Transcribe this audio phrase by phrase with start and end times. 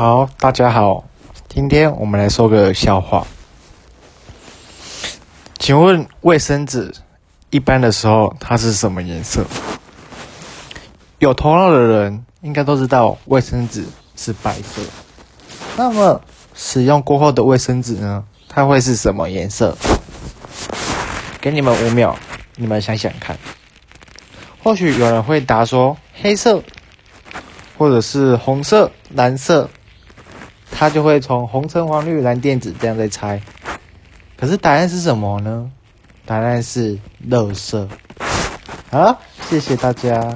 [0.00, 1.04] 好，大家好，
[1.46, 3.26] 今天我们来说个笑话。
[5.58, 6.90] 请问卫生纸
[7.50, 9.44] 一般的时候它是什么颜色？
[11.18, 13.84] 有头脑的人应该都知道卫生纸
[14.16, 14.80] 是白色。
[15.76, 16.18] 那么
[16.54, 18.24] 使用过后的卫生纸呢？
[18.48, 19.76] 它会是什么颜色？
[21.42, 22.16] 给你们五秒，
[22.56, 23.38] 你们想想看。
[24.64, 26.62] 或许有人会答说黑色，
[27.76, 29.68] 或者是红色、蓝色。
[30.80, 33.38] 他就会从红橙黄绿蓝靛紫这样在猜，
[34.34, 35.70] 可是答案是什么呢？
[36.24, 36.98] 答案是
[37.28, 37.86] 肉色。
[38.90, 40.34] 好，谢谢大家。